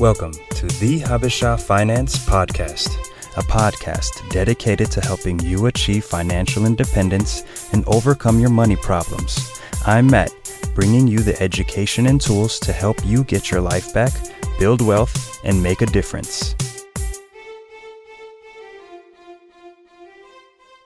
Welcome 0.00 0.32
to 0.32 0.66
the 0.80 1.00
Habisha 1.00 1.60
Finance 1.60 2.16
Podcast, 2.24 2.88
a 3.36 3.42
podcast 3.42 4.26
dedicated 4.30 4.90
to 4.92 5.00
helping 5.02 5.38
you 5.40 5.66
achieve 5.66 6.06
financial 6.06 6.64
independence 6.64 7.44
and 7.74 7.86
overcome 7.86 8.40
your 8.40 8.48
money 8.48 8.76
problems. 8.76 9.60
I'm 9.84 10.06
Matt, 10.06 10.32
bringing 10.74 11.06
you 11.06 11.18
the 11.18 11.38
education 11.42 12.06
and 12.06 12.18
tools 12.18 12.58
to 12.60 12.72
help 12.72 13.04
you 13.04 13.24
get 13.24 13.50
your 13.50 13.60
life 13.60 13.92
back, 13.92 14.14
build 14.58 14.80
wealth, 14.80 15.38
and 15.44 15.62
make 15.62 15.82
a 15.82 15.86
difference. 15.86 16.54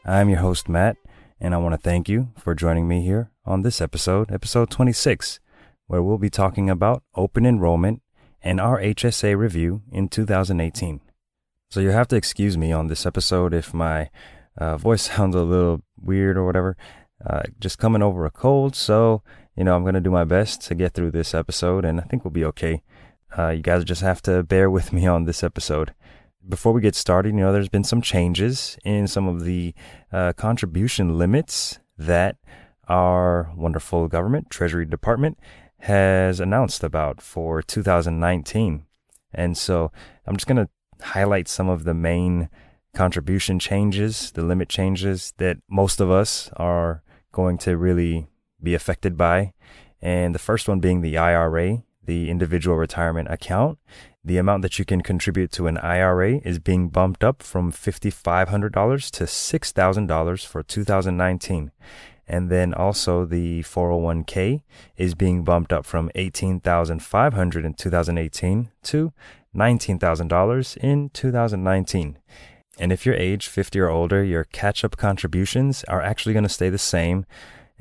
I'm 0.04 0.28
your 0.28 0.40
host, 0.40 0.68
Matt, 0.68 0.96
and 1.40 1.54
I 1.54 1.58
want 1.58 1.74
to 1.74 1.80
thank 1.80 2.08
you 2.08 2.30
for 2.36 2.52
joining 2.56 2.88
me 2.88 3.02
here 3.02 3.30
on 3.46 3.62
this 3.62 3.80
episode, 3.80 4.32
episode 4.32 4.70
26, 4.70 5.38
where 5.86 6.02
we'll 6.02 6.18
be 6.18 6.30
talking 6.30 6.68
about 6.68 7.04
open 7.14 7.46
enrollment 7.46 8.00
and 8.44 8.60
our 8.60 8.78
HSA 8.78 9.36
review 9.36 9.82
in 9.90 10.08
2018. 10.08 11.00
So 11.70 11.80
you 11.80 11.88
have 11.88 12.06
to 12.08 12.16
excuse 12.16 12.58
me 12.58 12.70
on 12.70 12.86
this 12.86 13.06
episode 13.06 13.54
if 13.54 13.72
my 13.72 14.10
uh, 14.58 14.76
voice 14.76 15.02
sounds 15.10 15.34
a 15.34 15.42
little 15.42 15.82
weird 16.00 16.36
or 16.36 16.44
whatever. 16.44 16.76
Uh, 17.24 17.42
just 17.58 17.78
coming 17.78 18.02
over 18.02 18.26
a 18.26 18.30
cold, 18.30 18.76
so 18.76 19.22
you 19.56 19.64
know 19.64 19.74
I'm 19.74 19.84
gonna 19.84 20.00
do 20.00 20.10
my 20.10 20.24
best 20.24 20.60
to 20.62 20.74
get 20.74 20.92
through 20.92 21.12
this 21.12 21.32
episode, 21.32 21.84
and 21.84 21.98
I 21.98 22.04
think 22.04 22.22
we'll 22.22 22.32
be 22.32 22.44
okay. 22.44 22.82
Uh, 23.36 23.48
you 23.48 23.62
guys 23.62 23.82
just 23.84 24.02
have 24.02 24.20
to 24.22 24.42
bear 24.42 24.68
with 24.68 24.92
me 24.92 25.06
on 25.06 25.24
this 25.24 25.42
episode. 25.42 25.94
Before 26.46 26.72
we 26.72 26.82
get 26.82 26.94
started, 26.94 27.30
you 27.30 27.40
know 27.40 27.52
there's 27.52 27.70
been 27.70 27.84
some 27.84 28.02
changes 28.02 28.76
in 28.84 29.06
some 29.06 29.26
of 29.26 29.44
the 29.44 29.74
uh, 30.12 30.34
contribution 30.34 31.16
limits 31.16 31.78
that 31.96 32.36
our 32.88 33.50
wonderful 33.56 34.08
government, 34.08 34.50
Treasury 34.50 34.84
Department, 34.84 35.38
has 35.84 36.40
announced 36.40 36.82
about 36.82 37.20
for 37.20 37.60
2019. 37.62 38.86
And 39.34 39.58
so 39.58 39.92
I'm 40.26 40.34
just 40.34 40.46
going 40.46 40.66
to 40.66 40.68
highlight 41.04 41.46
some 41.46 41.68
of 41.68 41.84
the 41.84 41.92
main 41.92 42.48
contribution 42.94 43.58
changes, 43.58 44.30
the 44.30 44.42
limit 44.42 44.70
changes 44.70 45.34
that 45.36 45.58
most 45.68 46.00
of 46.00 46.10
us 46.10 46.48
are 46.56 47.02
going 47.32 47.58
to 47.58 47.76
really 47.76 48.28
be 48.62 48.74
affected 48.74 49.18
by. 49.18 49.52
And 50.00 50.34
the 50.34 50.38
first 50.38 50.68
one 50.68 50.80
being 50.80 51.02
the 51.02 51.18
IRA, 51.18 51.82
the 52.02 52.30
individual 52.30 52.78
retirement 52.78 53.28
account. 53.30 53.78
The 54.24 54.38
amount 54.38 54.62
that 54.62 54.78
you 54.78 54.86
can 54.86 55.02
contribute 55.02 55.52
to 55.52 55.66
an 55.66 55.76
IRA 55.76 56.36
is 56.44 56.58
being 56.58 56.88
bumped 56.88 57.22
up 57.22 57.42
from 57.42 57.70
$5,500 57.70 59.10
to 59.10 59.24
$6,000 59.24 60.46
for 60.46 60.62
2019. 60.62 61.72
And 62.26 62.50
then 62.50 62.72
also 62.72 63.24
the 63.24 63.62
401k 63.62 64.62
is 64.96 65.14
being 65.14 65.44
bumped 65.44 65.72
up 65.72 65.84
from 65.84 66.10
18,500 66.14 67.64
in 67.64 67.74
2018 67.74 68.70
to 68.84 69.12
$19,000 69.54 70.76
in 70.78 71.10
2019. 71.10 72.18
And 72.78 72.92
if 72.92 73.06
you're 73.06 73.14
age 73.14 73.46
50 73.46 73.78
or 73.80 73.88
older, 73.88 74.24
your 74.24 74.44
catch-up 74.44 74.96
contributions 74.96 75.84
are 75.84 76.00
actually 76.00 76.32
going 76.32 76.44
to 76.44 76.48
stay 76.48 76.70
the 76.70 76.78
same. 76.78 77.24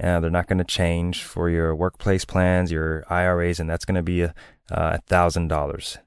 Uh, 0.02 0.20
they're 0.20 0.30
not 0.30 0.48
going 0.48 0.58
to 0.58 0.64
change 0.64 1.24
for 1.24 1.50
your 1.50 1.76
workplace 1.76 2.26
plans, 2.26 2.72
your 2.72 3.04
IRAs, 3.10 3.60
and 3.60 3.70
that's 3.70 3.86
going 3.86 3.96
to 3.96 4.04
be 4.04 4.22
a 4.22 4.34
uh, 4.72 4.98
thousand 5.08 5.48
dollars. 5.48 5.98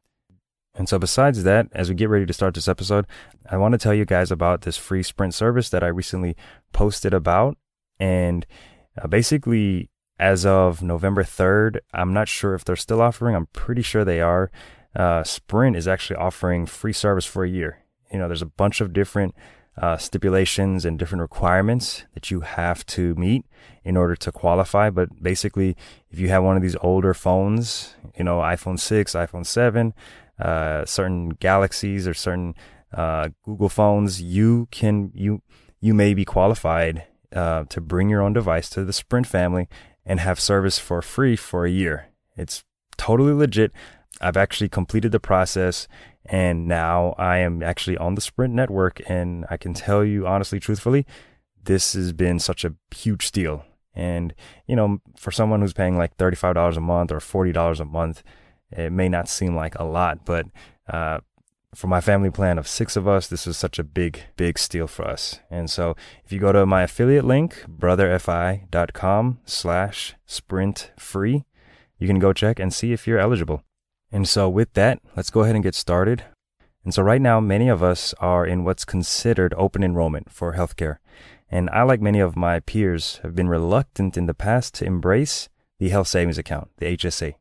And 0.75 0.89
so, 0.89 0.99
besides 0.99 1.43
that, 1.45 1.69
as 1.73 1.89
we 1.89 1.95
get 1.95 2.11
ready 2.11 2.27
to 2.27 2.33
start 2.33 2.55
this 2.55 2.69
episode, 2.69 3.07
I 3.51 3.57
want 3.57 3.73
to 3.73 3.79
tell 3.79 3.95
you 3.95 4.05
guys 4.05 4.31
about 4.31 4.63
this 4.63 4.77
free 4.77 5.03
Sprint 5.03 5.35
service 5.35 5.71
that 5.71 5.83
I 5.83 5.89
recently 5.89 6.37
posted 6.73 7.15
about. 7.15 7.57
And 7.99 8.47
uh, 9.01 9.07
basically, 9.07 9.91
as 10.19 10.47
of 10.47 10.83
November 10.83 11.23
3rd, 11.23 11.79
I'm 11.93 12.13
not 12.13 12.29
sure 12.29 12.55
if 12.55 12.65
they're 12.65 12.77
still 12.77 13.03
offering, 13.03 13.35
I'm 13.35 13.47
pretty 13.47 13.83
sure 13.83 14.05
they 14.05 14.21
are. 14.21 14.51
Uh, 14.95 15.23
Sprint 15.25 15.77
is 15.77 15.87
actually 15.87 16.17
offering 16.17 16.65
free 16.67 16.93
service 16.93 17.27
for 17.27 17.45
a 17.45 17.49
year. 17.49 17.85
You 18.13 18.19
know, 18.19 18.29
there's 18.29 18.43
a 18.43 18.47
bunch 18.47 18.81
of 18.81 18.93
different 18.93 19.35
uh, 19.81 19.99
stipulations 19.99 20.87
and 20.87 20.99
different 20.99 21.21
requirements 21.21 22.05
that 22.15 22.31
you 22.31 22.41
have 22.41 22.87
to 22.87 23.15
meet 23.17 23.45
in 23.85 23.97
order 23.97 24.17
to 24.17 24.33
qualify. 24.33 24.89
But 24.89 25.23
basically, 25.23 25.77
if 26.11 26.19
you 26.19 26.29
have 26.29 26.43
one 26.43 26.57
of 26.57 26.63
these 26.63 26.77
older 26.81 27.13
phones, 27.13 27.95
you 28.17 28.25
know, 28.25 28.39
iPhone 28.39 28.81
6, 28.81 29.13
iPhone 29.13 29.45
7, 29.45 29.93
uh, 30.39 30.85
certain 30.87 31.31
Galaxies 31.31 32.09
or 32.09 32.15
certain 32.15 32.55
uh, 32.95 33.29
Google 33.45 33.69
phones, 33.69 34.23
you 34.23 34.69
can 34.71 35.11
you 35.15 35.43
you 35.81 35.93
may 35.93 36.15
be 36.15 36.25
qualified 36.25 37.05
uh, 37.35 37.65
to 37.65 37.81
bring 37.81 38.09
your 38.09 38.23
own 38.23 38.33
device 38.33 38.69
to 38.71 38.85
the 38.85 38.93
Sprint 38.93 39.27
family 39.27 39.69
and 40.05 40.21
have 40.21 40.39
service 40.39 40.79
for 40.79 41.03
free 41.03 41.37
for 41.37 41.65
a 41.65 41.71
year. 41.71 42.09
It's 42.37 42.65
totally 42.97 43.33
legit. 43.33 43.73
I've 44.21 44.37
actually 44.37 44.69
completed 44.69 45.13
the 45.13 45.21
process 45.21 45.89
and 46.29 46.67
now 46.67 47.15
I 47.19 47.39
am 47.39 47.63
actually 47.63 47.97
on 47.97 48.15
the 48.15 48.21
Sprint 48.21 48.55
network. 48.55 49.01
And 49.09 49.47
I 49.51 49.57
can 49.57 49.75
tell 49.75 50.05
you 50.05 50.27
honestly, 50.27 50.61
truthfully, 50.61 51.07
this 51.63 51.95
has 51.95 52.13
been 52.13 52.39
such 52.39 52.65
a 52.65 52.75
huge 52.95 53.27
steal. 53.27 53.65
And, 53.95 54.35
you 54.67 54.77
know, 54.77 54.99
for 55.17 55.31
someone 55.31 55.61
who's 55.61 55.73
paying 55.73 55.97
like 55.97 56.17
$35 56.17 56.77
a 56.77 56.81
month 56.81 57.13
or 57.13 57.19
$40 57.19 57.81
a 57.81 57.85
month, 57.85 58.23
it 58.71 58.93
may 58.93 59.09
not 59.09 59.29
seem 59.29 59.57
like 59.57 59.75
a 59.77 59.85
lot, 59.85 60.25
but, 60.27 60.47
uh, 60.89 61.21
for 61.77 61.89
my 61.89 62.01
family 62.01 62.31
plan 62.31 62.59
of 62.59 62.67
six 62.67 62.97
of 62.97 63.07
us, 63.07 63.27
this 63.27 63.47
was 63.47 63.59
such 63.59 63.79
a 63.79 63.85
big, 63.85 64.23
big 64.37 64.59
steal 64.59 64.87
for 64.87 65.07
us. 65.07 65.41
And 65.51 65.71
so 65.71 65.95
if 66.25 66.33
you 66.33 66.41
go 66.41 66.51
to 66.51 66.65
my 66.65 66.83
affiliate 66.83 67.27
link, 67.27 67.65
brotherfi.com 67.69 69.41
slash 69.45 70.15
sprint 70.25 70.91
free, 70.97 71.45
you 71.99 72.07
can 72.07 72.19
go 72.19 72.33
check 72.33 72.59
and 72.59 72.73
see 72.73 72.93
if 72.93 73.07
you're 73.07 73.19
eligible. 73.19 73.63
And 74.11 74.27
so 74.27 74.49
with 74.49 74.73
that, 74.73 75.01
let's 75.17 75.29
go 75.29 75.43
ahead 75.43 75.55
and 75.55 75.65
get 75.65 75.75
started. 75.75 76.25
And 76.83 76.95
so 76.95 77.03
right 77.03 77.21
now, 77.21 77.41
many 77.41 77.69
of 77.69 77.83
us 77.83 78.15
are 78.21 78.47
in 78.47 78.65
what's 78.65 78.85
considered 78.87 79.53
open 79.59 79.85
enrollment 79.85 80.33
for 80.33 80.55
healthcare. 80.55 80.97
And 81.51 81.69
I, 81.71 81.83
like 81.83 82.01
many 82.01 82.21
of 82.21 82.37
my 82.37 82.61
peers, 82.61 83.21
have 83.23 83.35
been 83.35 83.49
reluctant 83.49 84.17
in 84.17 84.27
the 84.27 84.35
past 84.35 84.73
to 84.75 84.87
embrace 84.87 85.51
the 85.79 85.91
health 85.91 86.09
savings 86.09 86.39
account, 86.39 86.71
the 86.79 86.97
HSA. 86.97 87.35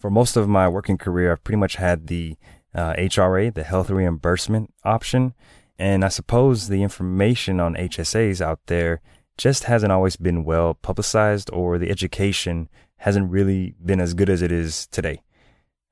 For 0.00 0.10
most 0.10 0.36
of 0.36 0.48
my 0.48 0.68
working 0.68 0.96
career, 0.96 1.32
I've 1.32 1.44
pretty 1.44 1.58
much 1.58 1.76
had 1.76 2.06
the 2.06 2.36
uh, 2.74 2.94
HRA, 2.94 3.52
the 3.52 3.62
health 3.62 3.90
reimbursement 3.90 4.72
option. 4.84 5.34
And 5.78 6.04
I 6.04 6.08
suppose 6.08 6.68
the 6.68 6.82
information 6.82 7.60
on 7.60 7.74
HSAs 7.74 8.40
out 8.40 8.60
there 8.66 9.00
just 9.36 9.64
hasn't 9.64 9.92
always 9.92 10.16
been 10.16 10.44
well 10.44 10.74
publicized 10.74 11.50
or 11.52 11.78
the 11.78 11.90
education 11.90 12.68
hasn't 12.98 13.30
really 13.30 13.74
been 13.84 14.00
as 14.00 14.14
good 14.14 14.30
as 14.30 14.42
it 14.42 14.52
is 14.52 14.86
today. 14.86 15.22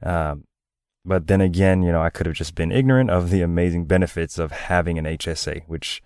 Um, 0.02 0.44
but 1.04 1.26
then 1.26 1.40
again, 1.40 1.82
you 1.82 1.90
know, 1.90 2.02
I 2.02 2.10
could 2.10 2.26
have 2.26 2.36
just 2.36 2.54
been 2.54 2.70
ignorant 2.70 3.10
of 3.10 3.30
the 3.30 3.42
amazing 3.42 3.86
benefits 3.86 4.38
of 4.38 4.52
having 4.52 4.98
an 4.98 5.04
HSA, 5.04 5.62
which 5.66 6.02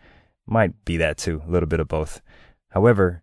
might 0.47 0.84
be 0.84 0.97
that 0.97 1.19
too, 1.19 1.43
a 1.47 1.50
little 1.50 1.69
bit 1.69 1.81
of 1.81 1.88
both. 1.88 2.22
However, 2.70 3.22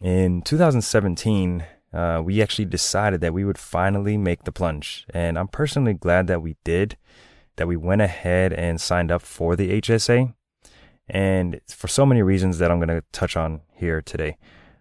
in 0.00 0.42
2017, 0.42 1.64
uh, 1.92 2.20
we 2.24 2.42
actually 2.42 2.64
decided 2.64 3.20
that 3.20 3.34
we 3.34 3.44
would 3.44 3.58
finally 3.58 4.16
make 4.16 4.44
the 4.44 4.52
plunge. 4.52 5.06
And 5.14 5.38
I'm 5.38 5.48
personally 5.48 5.94
glad 5.94 6.26
that 6.26 6.42
we 6.42 6.56
did, 6.64 6.96
that 7.56 7.68
we 7.68 7.76
went 7.76 8.02
ahead 8.02 8.52
and 8.52 8.80
signed 8.80 9.10
up 9.10 9.22
for 9.22 9.56
the 9.56 9.80
HSA. 9.80 10.34
And 11.08 11.60
for 11.68 11.88
so 11.88 12.04
many 12.04 12.22
reasons 12.22 12.58
that 12.58 12.70
I'm 12.70 12.78
going 12.78 12.88
to 12.88 13.04
touch 13.12 13.36
on 13.36 13.60
here 13.74 14.02
today. 14.02 14.36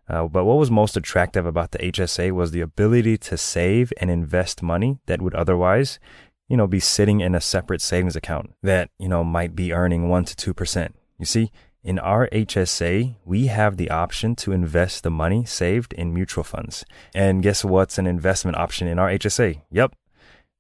Uh, 0.08 0.28
but 0.28 0.46
what 0.46 0.58
was 0.58 0.70
most 0.70 0.96
attractive 0.98 1.46
about 1.46 1.72
the 1.72 1.80
HSA 1.80 2.32
was 2.32 2.52
the 2.52 2.62
ability 2.62 3.18
to 3.18 3.38
save 3.38 3.92
and 3.98 4.12
invest 4.12 4.62
money 4.62 5.00
that 5.08 5.22
would 5.22 5.34
otherwise, 5.34 6.00
you 6.48 6.58
know, 6.58 6.68
be 6.68 6.80
sitting 6.80 7.22
in 7.22 7.34
a 7.34 7.42
separate 7.42 7.82
savings 7.82 8.16
account 8.16 8.54
that, 8.62 8.90
you 9.00 9.08
know, 9.08 9.24
might 9.24 9.56
be 9.56 9.74
earning 9.74 10.10
1 10.10 10.26
to 10.26 10.54
2%. 10.54 10.94
You 11.18 11.26
see, 11.26 11.52
in 11.86 12.00
our 12.00 12.28
HSA, 12.30 13.16
we 13.26 13.46
have 13.46 13.78
the 13.78 13.92
option 13.92 14.36
to 14.38 14.52
invest 14.52 15.04
the 15.04 15.12
money 15.12 15.46
saved 15.46 15.94
in 15.94 16.16
mutual 16.16 16.44
funds. 16.44 16.84
And 17.14 17.44
guess 17.44 17.64
what's 17.64 18.00
an 18.00 18.08
investment 18.08 18.58
option 18.58 18.88
in 18.88 18.98
our 18.98 19.08
HSA? 19.08 19.62
Yep, 19.70 19.96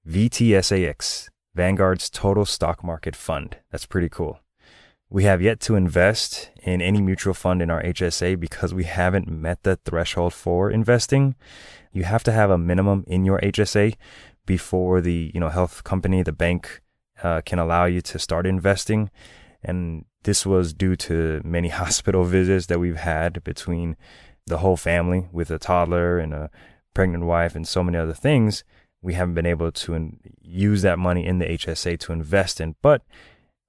VTSAX, 0.07 1.29
Vanguard's 1.55 2.11
Total 2.11 2.45
Stock 2.45 2.83
Market 2.83 3.15
Fund. 3.15 3.57
That's 3.71 3.87
pretty 3.87 4.07
cool. 4.07 4.39
We 5.09 5.23
have 5.23 5.41
yet 5.41 5.59
to 5.61 5.75
invest 5.75 6.51
in 6.61 6.79
any 6.79 7.01
mutual 7.01 7.33
fund 7.33 7.59
in 7.59 7.71
our 7.71 7.81
HSA 7.81 8.39
because 8.39 8.75
we 8.75 8.83
haven't 8.83 9.27
met 9.27 9.63
the 9.63 9.77
threshold 9.77 10.33
for 10.33 10.69
investing. 10.69 11.33
You 11.91 12.03
have 12.03 12.23
to 12.25 12.31
have 12.31 12.51
a 12.51 12.57
minimum 12.57 13.03
in 13.07 13.25
your 13.25 13.39
HSA 13.39 13.95
before 14.45 15.01
the 15.01 15.31
you 15.33 15.39
know 15.39 15.49
health 15.49 15.83
company, 15.83 16.21
the 16.21 16.31
bank, 16.31 16.81
uh, 17.23 17.41
can 17.41 17.57
allow 17.57 17.85
you 17.85 18.01
to 18.01 18.19
start 18.19 18.45
investing. 18.45 19.09
And 19.63 20.05
this 20.25 20.45
was 20.45 20.73
due 20.73 20.95
to 20.95 21.41
many 21.43 21.69
hospital 21.81 22.25
visits 22.25 22.65
that 22.65 22.79
we've 22.79 22.97
had 22.97 23.43
between 23.43 23.95
the 24.45 24.57
whole 24.57 24.77
family 24.77 25.27
with 25.31 25.49
a 25.49 25.57
toddler 25.57 26.19
and 26.19 26.33
a 26.33 26.49
pregnant 26.93 27.23
wife 27.23 27.55
and 27.55 27.67
so 27.67 27.83
many 27.83 27.97
other 27.97 28.13
things. 28.13 28.63
We 29.01 29.13
haven't 29.13 29.35
been 29.35 29.45
able 29.45 29.71
to 29.71 29.93
in- 29.93 30.19
use 30.41 30.81
that 30.81 30.99
money 30.99 31.25
in 31.25 31.39
the 31.39 31.45
HSA 31.45 31.99
to 31.99 32.13
invest 32.13 32.59
in, 32.59 32.75
but 32.81 33.03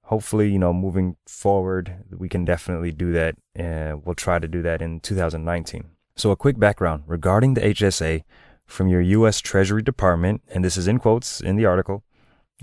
hopefully, 0.05 0.49
you 0.49 0.59
know, 0.59 0.73
moving 0.73 1.15
forward, 1.27 2.03
we 2.15 2.27
can 2.27 2.43
definitely 2.43 2.91
do 2.91 3.11
that. 3.13 3.35
And 3.55 4.03
we'll 4.05 4.15
try 4.15 4.39
to 4.39 4.47
do 4.47 4.61
that 4.63 4.81
in 4.81 4.99
2019. 4.99 5.85
So, 6.15 6.31
a 6.31 6.35
quick 6.35 6.57
background 6.57 7.03
regarding 7.05 7.53
the 7.53 7.61
HSA 7.61 8.23
from 8.65 8.87
your 8.87 9.01
U.S. 9.01 9.39
Treasury 9.41 9.83
Department, 9.83 10.41
and 10.49 10.65
this 10.65 10.77
is 10.77 10.87
in 10.87 10.97
quotes 10.97 11.39
in 11.39 11.55
the 11.55 11.65
article. 11.65 12.03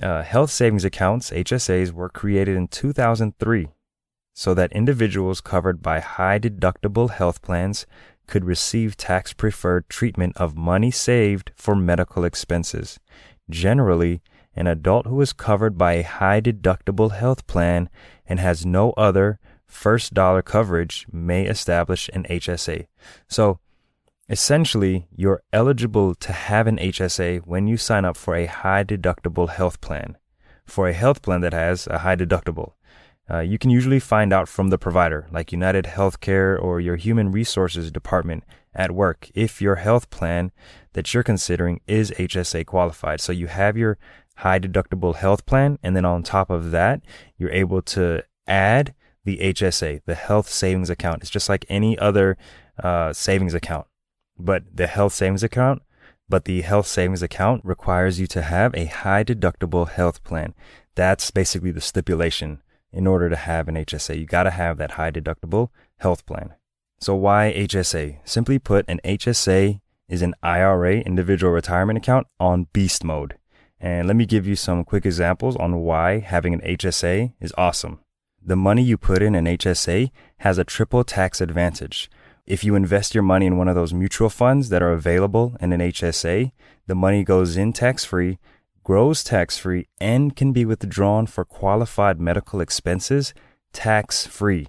Uh, 0.03 0.23
health 0.23 0.51
savings 0.51 0.85
accounts, 0.85 1.31
HSAs, 1.31 1.93
were 1.93 2.09
created 2.09 2.57
in 2.57 2.67
2003 2.67 3.69
so 4.35 4.53
that 4.53 4.73
individuals 4.73 5.41
covered 5.41 5.81
by 5.81 6.01
high 6.01 6.39
deductible 6.39 7.11
health 7.11 7.41
plans 7.41 7.87
could 8.27 8.45
receive 8.45 8.97
tax 8.97 9.33
preferred 9.33 9.89
treatment 9.89 10.37
of 10.37 10.57
money 10.57 10.91
saved 10.91 11.53
for 11.55 11.77
medical 11.77 12.25
expenses. 12.25 12.99
Generally, 13.49 14.21
an 14.57 14.67
adult 14.67 15.07
who 15.07 15.21
is 15.21 15.33
covered 15.33 15.79
by 15.79 15.95
a 15.95 16.03
high 16.03 16.41
deductible 16.41 17.13
health 17.13 17.47
plan 17.47 17.89
and 18.27 18.41
has 18.41 18.67
no 18.67 18.93
other 18.93 19.39
first 19.67 20.15
dollar 20.15 20.43
coverage 20.43 21.07
may 21.13 21.47
establish 21.47 22.09
an 22.13 22.25
HSA. 22.31 22.87
So, 23.29 23.59
essentially, 24.29 25.07
you're 25.15 25.43
eligible 25.53 26.15
to 26.17 26.33
have 26.33 26.67
an 26.67 26.79
HSA 26.79 27.41
when 27.45 27.67
you 27.67 27.77
sign 27.77 28.05
up 28.05 28.17
for 28.17 28.35
a 28.35 28.47
high 28.47 28.85
deductible 28.85 29.51
health 29.51 29.81
plan. 29.81 30.17
For 30.65 30.89
a 30.89 30.95
health 30.95 31.21
plan 31.23 31.41
that 31.43 31.53
has 31.53 31.87
a 31.89 31.99
high 31.99 32.17
deductible, 32.17 32.73
uh, 33.31 33.41
you 33.41 33.59
can 33.59 33.71
usually 33.71 34.01
find 34.01 34.33
out 34.33 34.49
from 34.49 34.69
the 34.69 34.79
provider, 34.79 35.27
like 35.33 35.53
United 35.53 35.87
Healthcare 35.87 36.61
or 36.61 36.81
your 36.81 36.97
human 36.97 37.33
resources 37.33 37.91
department 37.91 38.45
at 38.75 38.91
work, 38.91 39.31
if 39.35 39.63
your 39.63 39.77
health 39.77 40.11
plan 40.11 40.53
that 40.93 41.15
you're 41.15 41.23
considering 41.23 41.81
is 41.87 42.11
HSA 42.13 42.67
qualified. 42.67 43.21
So 43.21 43.33
you 43.33 43.47
have 43.47 43.77
your 43.77 43.99
high 44.37 44.59
deductible 44.59 45.17
health 45.17 45.47
plan, 45.47 45.79
and 45.83 45.97
then 45.97 46.05
on 46.05 46.23
top 46.23 46.51
of 46.51 46.71
that, 46.73 47.01
you're 47.39 47.51
able 47.51 47.81
to 47.83 48.23
add 48.47 48.95
the 49.25 49.39
HSA, 49.39 50.03
the 50.05 50.15
health 50.15 50.49
savings 50.49 50.91
account. 50.91 51.23
It's 51.23 51.31
just 51.31 51.49
like 51.49 51.65
any 51.69 51.99
other 51.99 52.37
uh, 52.83 53.13
savings 53.13 53.55
account, 53.55 53.87
but 54.39 54.65
the 54.75 54.87
health 54.87 55.15
savings 55.15 55.43
account, 55.43 55.83
but 56.29 56.45
the 56.45 56.61
health 56.61 56.87
savings 56.87 57.23
account 57.23 57.65
requires 57.65 58.21
you 58.21 58.27
to 58.27 58.43
have 58.43 58.75
a 58.75 58.87
high 58.87 59.25
deductible 59.25 59.89
health 59.89 60.23
plan. 60.25 60.53
That's 60.95 61.31
basically 61.31 61.71
the 61.71 61.81
stipulation 61.81 62.61
in 62.95 63.07
order 63.07 63.29
to 63.29 63.37
have 63.37 63.69
an 63.69 63.75
HSA. 63.75 64.19
You 64.19 64.25
got 64.25 64.45
to 64.45 64.51
have 64.51 64.79
that 64.79 64.93
high 64.93 65.11
deductible 65.11 65.69
health 65.99 66.25
plan. 66.25 66.55
So 67.01 67.15
why 67.15 67.53
HSA? 67.55 68.19
Simply 68.25 68.59
put, 68.59 68.85
an 68.89 69.01
HSA 69.05 69.81
is 70.09 70.23
an 70.23 70.35
IRA, 70.43 70.99
individual 71.01 71.53
retirement 71.53 71.99
account 71.99 72.27
on 72.39 72.69
beast 72.73 73.05
mode. 73.05 73.37
And 73.81 74.07
let 74.07 74.17
me 74.17 74.25
give 74.25 74.47
you 74.47 74.57
some 74.57 74.85
quick 74.85 75.05
examples 75.05 75.57
on 75.57 75.81
why 75.81 76.21
having 76.21 76.55
an 76.55 76.61
HSA 76.61 77.35
is 77.41 77.53
awesome. 77.59 77.99
The 78.43 78.57
money 78.57 78.83
you 78.83 78.97
put 78.97 79.23
in 79.23 79.35
an 79.35 79.47
HSA 79.47 80.11
has 80.39 80.59
a 80.59 80.65
triple 80.65 81.05
tax 81.05 81.41
advantage. 81.41 82.11
If 82.47 82.63
you 82.63 82.75
invest 82.75 83.15
your 83.15 83.23
money 83.23 83.47
in 83.47 83.57
one 83.57 83.69
of 83.69 83.75
those 83.75 83.95
mutual 83.95 84.29
funds 84.29 84.69
that 84.69 84.83
are 84.83 84.93
available 84.93 85.57
in 85.61 85.73
an 85.73 85.81
HSA, 85.81 86.53
the 86.87 86.95
money 86.95 87.25
goes 87.25 87.57
in 87.57 87.73
tax 87.73 88.05
free, 88.05 88.39
grows 88.85 89.25
tax 89.25 89.59
free, 89.59 89.89
and 89.99 90.37
can 90.37 90.53
be 90.53 90.65
withdrawn 90.65 91.27
for 91.27 91.45
qualified 91.45 92.21
medical 92.21 92.61
expenses 92.61 93.35
tax 93.73 94.27
free. 94.27 94.69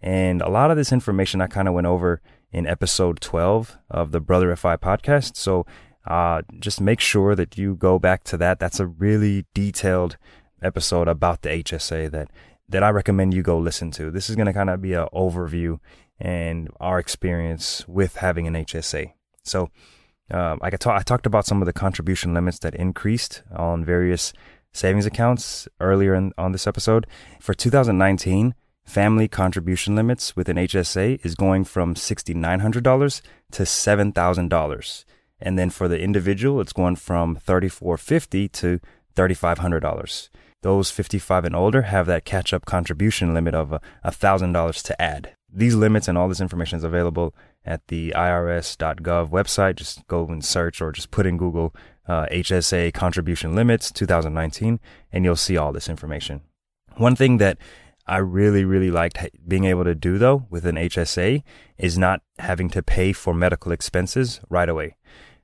And 0.00 0.42
a 0.42 0.48
lot 0.48 0.70
of 0.70 0.76
this 0.76 0.92
information 0.92 1.40
I 1.40 1.46
kind 1.46 1.68
of 1.68 1.74
went 1.74 1.86
over 1.86 2.20
in 2.52 2.66
episode 2.66 3.20
12 3.20 3.78
of 3.88 4.12
the 4.12 4.20
Brother 4.20 4.54
FI 4.54 4.76
podcast. 4.76 5.36
So 5.36 5.64
uh, 6.06 6.42
just 6.58 6.80
make 6.80 7.00
sure 7.00 7.34
that 7.34 7.56
you 7.56 7.74
go 7.76 7.98
back 7.98 8.24
to 8.24 8.36
that. 8.36 8.58
That's 8.58 8.80
a 8.80 8.86
really 8.86 9.46
detailed 9.54 10.18
episode 10.60 11.08
about 11.08 11.42
the 11.42 11.48
HSA 11.48 12.10
that 12.10 12.30
that 12.68 12.82
I 12.82 12.90
recommend 12.90 13.34
you 13.34 13.42
go 13.42 13.58
listen 13.58 13.90
to. 13.92 14.10
This 14.10 14.30
is 14.30 14.36
going 14.36 14.46
to 14.46 14.52
kind 14.52 14.70
of 14.70 14.80
be 14.80 14.94
an 14.94 15.06
overview 15.12 15.78
and 16.18 16.70
our 16.80 16.98
experience 16.98 17.86
with 17.86 18.16
having 18.16 18.46
an 18.46 18.54
HSA. 18.54 19.12
So, 19.42 19.68
um, 20.30 20.58
I, 20.62 20.68
I 20.68 21.02
talked 21.02 21.26
about 21.26 21.46
some 21.46 21.60
of 21.60 21.66
the 21.66 21.72
contribution 21.72 22.34
limits 22.34 22.58
that 22.60 22.74
increased 22.74 23.42
on 23.54 23.84
various 23.84 24.32
savings 24.72 25.06
accounts 25.06 25.68
earlier 25.80 26.14
in, 26.14 26.32
on 26.38 26.52
this 26.52 26.66
episode. 26.66 27.06
For 27.40 27.54
2019, 27.54 28.54
family 28.84 29.28
contribution 29.28 29.94
limits 29.94 30.34
with 30.34 30.48
an 30.48 30.56
HSA 30.56 31.24
is 31.24 31.34
going 31.34 31.64
from 31.64 31.94
$6,900 31.94 33.22
to 33.52 33.62
$7,000. 33.62 35.04
And 35.40 35.58
then 35.58 35.70
for 35.70 35.88
the 35.88 36.00
individual, 36.00 36.60
it's 36.60 36.72
going 36.72 36.96
from 36.96 37.36
3,450 37.36 38.48
to 38.48 38.80
$3,500. 39.14 40.28
Those 40.62 40.90
55 40.90 41.44
and 41.44 41.56
older 41.56 41.82
have 41.82 42.06
that 42.06 42.24
catch 42.24 42.52
up 42.52 42.64
contribution 42.64 43.34
limit 43.34 43.54
of 43.54 43.70
$1,000 44.04 44.82
to 44.84 45.02
add. 45.02 45.34
These 45.52 45.74
limits 45.74 46.08
and 46.08 46.16
all 46.16 46.28
this 46.28 46.40
information 46.40 46.78
is 46.78 46.84
available 46.84 47.34
at 47.64 47.86
the 47.88 48.12
irs.gov 48.16 49.30
website. 49.30 49.76
Just 49.76 50.06
go 50.08 50.26
and 50.26 50.44
search 50.44 50.80
or 50.80 50.92
just 50.92 51.10
put 51.10 51.26
in 51.26 51.36
Google 51.36 51.74
uh, 52.06 52.26
HSA 52.26 52.92
contribution 52.92 53.54
limits 53.54 53.90
2019 53.90 54.80
and 55.12 55.24
you'll 55.24 55.36
see 55.36 55.56
all 55.56 55.72
this 55.72 55.88
information. 55.88 56.42
One 56.96 57.16
thing 57.16 57.38
that 57.38 57.58
I 58.06 58.18
really, 58.18 58.64
really 58.64 58.90
liked 58.90 59.18
being 59.46 59.64
able 59.64 59.84
to 59.84 59.94
do 59.94 60.18
though 60.18 60.46
with 60.50 60.66
an 60.66 60.76
HSA 60.76 61.42
is 61.78 61.96
not 61.96 62.22
having 62.38 62.68
to 62.70 62.82
pay 62.82 63.12
for 63.12 63.32
medical 63.32 63.72
expenses 63.72 64.40
right 64.48 64.68
away. 64.68 64.96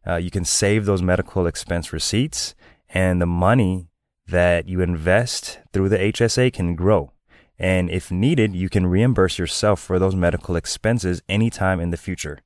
Uh, 0.06 0.16
you 0.16 0.30
can 0.30 0.44
save 0.44 0.84
those 0.84 1.02
medical 1.02 1.46
expense 1.46 1.92
receipts 1.92 2.54
and 2.88 3.20
the 3.20 3.26
money 3.26 3.88
that 4.26 4.68
you 4.68 4.80
invest 4.80 5.60
through 5.72 5.88
the 5.88 5.98
HSA 5.98 6.52
can 6.52 6.74
grow. 6.74 7.12
And 7.58 7.90
if 7.90 8.10
needed, 8.10 8.54
you 8.54 8.68
can 8.68 8.86
reimburse 8.86 9.38
yourself 9.38 9.80
for 9.80 9.98
those 9.98 10.14
medical 10.14 10.56
expenses 10.56 11.22
anytime 11.28 11.80
in 11.80 11.90
the 11.90 11.96
future. 11.96 12.38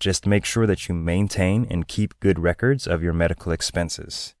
Just 0.00 0.26
make 0.26 0.44
sure 0.44 0.66
that 0.66 0.88
you 0.88 0.94
maintain 0.94 1.66
and 1.70 1.86
keep 1.86 2.18
good 2.20 2.38
records 2.38 2.86
of 2.86 3.02
your 3.02 3.12
medical 3.12 3.52
expenses. 3.52 4.34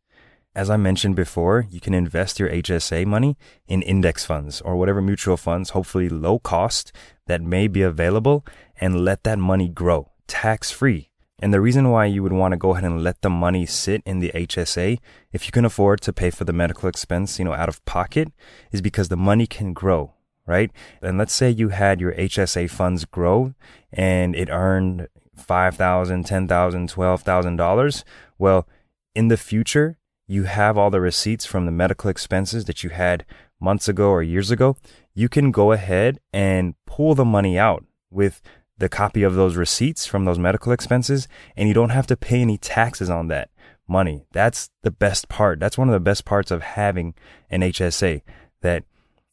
As 0.54 0.68
I 0.68 0.76
mentioned 0.76 1.14
before, 1.14 1.66
you 1.70 1.78
can 1.78 1.94
invest 1.94 2.40
your 2.40 2.48
HSA 2.48 3.06
money 3.06 3.36
in 3.68 3.82
index 3.82 4.24
funds 4.24 4.60
or 4.60 4.76
whatever 4.76 5.00
mutual 5.00 5.36
funds, 5.36 5.70
hopefully 5.70 6.08
low 6.08 6.40
cost, 6.40 6.90
that 7.26 7.40
may 7.40 7.68
be 7.68 7.82
available 7.82 8.44
and 8.80 9.04
let 9.04 9.22
that 9.24 9.38
money 9.38 9.68
grow 9.68 10.10
tax 10.26 10.70
free 10.70 11.09
and 11.40 11.54
the 11.54 11.60
reason 11.60 11.90
why 11.90 12.04
you 12.04 12.22
would 12.22 12.34
want 12.34 12.52
to 12.52 12.58
go 12.58 12.72
ahead 12.72 12.84
and 12.84 13.02
let 13.02 13.22
the 13.22 13.30
money 13.30 13.64
sit 13.64 14.02
in 14.04 14.18
the 14.18 14.30
HSA, 14.34 14.98
if 15.32 15.46
you 15.46 15.52
can 15.52 15.64
afford 15.64 16.02
to 16.02 16.12
pay 16.12 16.30
for 16.30 16.44
the 16.44 16.52
medical 16.52 16.88
expense, 16.88 17.38
you 17.38 17.46
know, 17.46 17.54
out 17.54 17.68
of 17.68 17.84
pocket, 17.86 18.30
is 18.70 18.82
because 18.82 19.08
the 19.08 19.16
money 19.16 19.46
can 19.46 19.72
grow, 19.72 20.12
right? 20.46 20.70
And 21.00 21.16
let's 21.16 21.32
say 21.32 21.48
you 21.48 21.70
had 21.70 22.00
your 22.00 22.12
HSA 22.12 22.68
funds 22.68 23.06
grow 23.06 23.54
and 23.90 24.36
it 24.36 24.50
earned 24.50 25.08
$5,000, 25.38 26.26
$10,000, 26.26 26.46
$12,000. 26.46 28.04
Well, 28.38 28.68
in 29.14 29.28
the 29.28 29.38
future, 29.38 29.96
you 30.26 30.44
have 30.44 30.76
all 30.76 30.90
the 30.90 31.00
receipts 31.00 31.46
from 31.46 31.64
the 31.64 31.72
medical 31.72 32.10
expenses 32.10 32.66
that 32.66 32.84
you 32.84 32.90
had 32.90 33.24
months 33.58 33.88
ago 33.88 34.10
or 34.10 34.22
years 34.22 34.50
ago. 34.50 34.76
You 35.14 35.28
can 35.28 35.50
go 35.50 35.72
ahead 35.72 36.20
and 36.32 36.74
pull 36.86 37.14
the 37.14 37.24
money 37.24 37.58
out 37.58 37.84
with 38.10 38.42
the 38.80 38.88
copy 38.88 39.22
of 39.22 39.34
those 39.34 39.56
receipts 39.56 40.06
from 40.06 40.24
those 40.24 40.38
medical 40.38 40.72
expenses 40.72 41.28
and 41.56 41.68
you 41.68 41.74
don't 41.74 41.90
have 41.90 42.06
to 42.08 42.16
pay 42.16 42.40
any 42.40 42.58
taxes 42.58 43.08
on 43.08 43.28
that 43.28 43.50
money. 43.86 44.24
That's 44.32 44.70
the 44.82 44.90
best 44.90 45.28
part. 45.28 45.60
That's 45.60 45.78
one 45.78 45.88
of 45.88 45.92
the 45.92 46.00
best 46.00 46.24
parts 46.24 46.50
of 46.50 46.62
having 46.62 47.14
an 47.50 47.60
HSA 47.60 48.22
that 48.62 48.84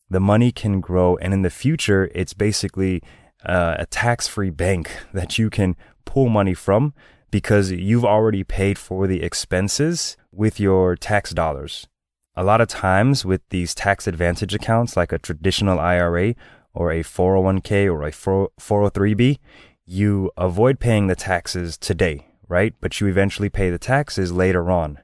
the 0.09 0.19
money 0.19 0.51
can 0.51 0.81
grow 0.81 1.15
and 1.17 1.33
in 1.33 1.41
the 1.41 1.49
future 1.49 2.11
it's 2.13 2.33
basically 2.33 3.01
uh, 3.45 3.75
a 3.79 3.85
tax-free 3.85 4.49
bank 4.51 4.91
that 5.13 5.37
you 5.39 5.49
can 5.49 5.75
pull 6.05 6.27
money 6.27 6.53
from 6.53 6.93
because 7.31 7.71
you've 7.71 8.05
already 8.05 8.43
paid 8.43 8.77
for 8.77 9.07
the 9.07 9.23
expenses 9.23 10.17
with 10.31 10.59
your 10.59 10.95
tax 10.95 11.31
dollars. 11.31 11.87
A 12.35 12.43
lot 12.43 12.61
of 12.61 12.67
times 12.67 13.25
with 13.25 13.41
these 13.49 13.73
tax 13.73 14.07
advantage 14.07 14.53
accounts 14.53 14.95
like 14.95 15.11
a 15.11 15.17
traditional 15.17 15.79
IRA 15.79 16.35
or 16.77 16.91
a 16.91 17.01
401k 17.03 17.91
or 17.91 18.03
a 18.03 18.11
403b, 18.11 19.39
you 19.85 20.31
avoid 20.37 20.79
paying 20.79 21.07
the 21.07 21.15
taxes 21.15 21.75
today, 21.75 22.27
right? 22.47 22.75
But 22.79 23.01
you 23.01 23.07
eventually 23.07 23.49
pay 23.49 23.71
the 23.71 23.79
taxes 23.79 24.31
later 24.31 24.69
on 24.69 24.99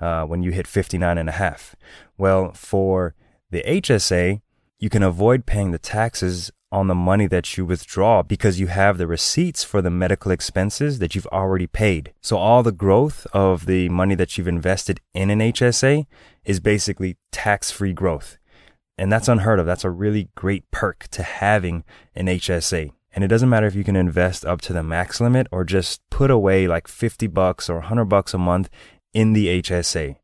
uh, 0.00 0.24
when 0.24 0.42
you 0.42 0.52
hit 0.52 0.66
59 0.66 1.18
and 1.18 1.28
a 1.28 1.32
half. 1.32 1.76
Well, 2.16 2.52
for 2.52 3.14
the 3.50 3.62
HSA, 3.66 4.40
you 4.78 4.88
can 4.88 5.02
avoid 5.02 5.44
paying 5.44 5.70
the 5.70 5.78
taxes 5.78 6.50
on 6.72 6.86
the 6.86 6.94
money 6.94 7.26
that 7.26 7.56
you 7.56 7.66
withdraw 7.66 8.22
because 8.22 8.58
you 8.58 8.68
have 8.68 8.96
the 8.96 9.06
receipts 9.06 9.64
for 9.64 9.82
the 9.82 9.90
medical 9.90 10.30
expenses 10.30 10.98
that 10.98 11.14
you've 11.14 11.26
already 11.26 11.66
paid. 11.66 12.12
So 12.22 12.38
all 12.38 12.62
the 12.62 12.72
growth 12.72 13.26
of 13.34 13.66
the 13.66 13.90
money 13.90 14.14
that 14.14 14.38
you've 14.38 14.48
invested 14.48 15.00
in 15.12 15.30
an 15.30 15.40
HSA 15.40 16.06
is 16.44 16.60
basically 16.60 17.18
tax 17.32 17.70
free 17.70 17.92
growth. 17.92 18.37
And 18.98 19.12
that's 19.12 19.28
unheard 19.28 19.60
of. 19.60 19.66
That's 19.66 19.84
a 19.84 19.90
really 19.90 20.28
great 20.34 20.70
perk 20.70 21.06
to 21.12 21.22
having 21.22 21.84
an 22.14 22.26
HSA. 22.26 22.90
And 23.14 23.24
it 23.24 23.28
doesn't 23.28 23.48
matter 23.48 23.66
if 23.66 23.74
you 23.74 23.84
can 23.84 23.96
invest 23.96 24.44
up 24.44 24.60
to 24.62 24.72
the 24.72 24.82
max 24.82 25.20
limit 25.20 25.46
or 25.50 25.64
just 25.64 26.00
put 26.10 26.30
away 26.30 26.66
like 26.66 26.88
50 26.88 27.26
bucks 27.28 27.70
or 27.70 27.76
100 27.76 28.04
bucks 28.06 28.34
a 28.34 28.38
month 28.38 28.68
in 29.14 29.32
the 29.32 29.62
HSA. 29.62 30.16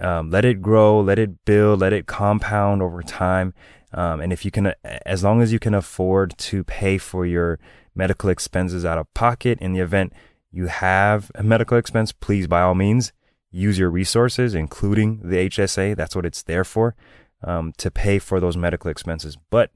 Um, 0.00 0.30
let 0.30 0.44
it 0.44 0.62
grow, 0.62 1.00
let 1.00 1.18
it 1.18 1.44
build, 1.44 1.80
let 1.80 1.92
it 1.92 2.06
compound 2.06 2.82
over 2.82 3.02
time. 3.02 3.54
Um, 3.92 4.20
and 4.20 4.32
if 4.32 4.44
you 4.44 4.50
can, 4.50 4.74
as 4.84 5.24
long 5.24 5.40
as 5.42 5.52
you 5.52 5.58
can 5.58 5.74
afford 5.74 6.36
to 6.38 6.62
pay 6.62 6.98
for 6.98 7.26
your 7.26 7.58
medical 7.94 8.28
expenses 8.28 8.84
out 8.84 8.98
of 8.98 9.12
pocket 9.14 9.58
in 9.60 9.72
the 9.72 9.80
event 9.80 10.12
you 10.50 10.66
have 10.66 11.30
a 11.34 11.42
medical 11.42 11.76
expense, 11.76 12.12
please, 12.12 12.46
by 12.46 12.62
all 12.62 12.74
means, 12.74 13.12
use 13.50 13.78
your 13.78 13.90
resources, 13.90 14.54
including 14.54 15.20
the 15.22 15.48
HSA. 15.48 15.96
That's 15.96 16.16
what 16.16 16.26
it's 16.26 16.42
there 16.42 16.64
for, 16.64 16.94
um, 17.42 17.72
to 17.78 17.90
pay 17.90 18.18
for 18.18 18.40
those 18.40 18.56
medical 18.56 18.90
expenses. 18.90 19.36
But 19.50 19.70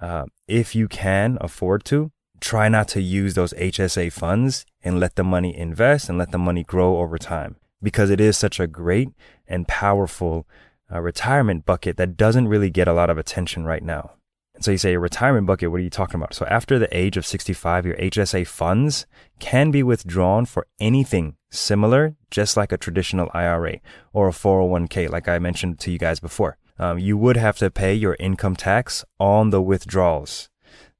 uh, 0.00 0.26
if 0.46 0.74
you 0.74 0.88
can 0.88 1.38
afford 1.40 1.84
to, 1.86 2.10
try 2.40 2.68
not 2.68 2.88
to 2.88 3.02
use 3.02 3.34
those 3.34 3.52
HSA 3.54 4.12
funds 4.12 4.64
and 4.82 4.98
let 4.98 5.16
the 5.16 5.24
money 5.24 5.56
invest 5.56 6.08
and 6.08 6.18
let 6.18 6.30
the 6.30 6.38
money 6.38 6.64
grow 6.64 6.98
over 6.98 7.18
time 7.18 7.56
because 7.82 8.10
it 8.10 8.20
is 8.20 8.36
such 8.36 8.58
a 8.58 8.66
great 8.66 9.10
and 9.46 9.68
powerful 9.68 10.46
uh, 10.92 11.00
retirement 11.00 11.64
bucket 11.64 11.96
that 11.96 12.16
doesn't 12.16 12.48
really 12.48 12.70
get 12.70 12.88
a 12.88 12.92
lot 12.92 13.10
of 13.10 13.18
attention 13.18 13.64
right 13.64 13.82
now. 13.82 14.12
And 14.54 14.64
so 14.64 14.72
you 14.72 14.78
say 14.78 14.94
a 14.94 14.98
retirement 14.98 15.46
bucket, 15.46 15.70
what 15.70 15.80
are 15.80 15.84
you 15.84 15.90
talking 15.90 16.16
about? 16.16 16.34
So 16.34 16.44
after 16.46 16.78
the 16.78 16.94
age 16.96 17.16
of 17.16 17.24
65, 17.24 17.86
your 17.86 17.96
HSA 17.96 18.46
funds 18.46 19.06
can 19.38 19.70
be 19.70 19.82
withdrawn 19.82 20.44
for 20.44 20.66
anything 20.78 21.36
similar, 21.50 22.16
just 22.30 22.56
like 22.56 22.72
a 22.72 22.76
traditional 22.76 23.30
IRA 23.32 23.78
or 24.12 24.28
a 24.28 24.32
401k, 24.32 25.08
like 25.08 25.28
I 25.28 25.38
mentioned 25.38 25.78
to 25.80 25.90
you 25.90 25.98
guys 25.98 26.20
before. 26.20 26.58
Um, 26.80 26.98
you 26.98 27.16
would 27.16 27.36
have 27.36 27.58
to 27.58 27.70
pay 27.70 27.94
your 27.94 28.16
income 28.18 28.56
tax 28.56 29.04
on 29.20 29.50
the 29.50 29.62
withdrawals. 29.62 30.48